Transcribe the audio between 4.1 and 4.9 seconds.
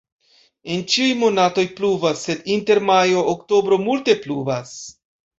pluvas.